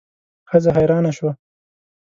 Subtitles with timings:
[0.49, 1.31] ښځه حیرانه شوه.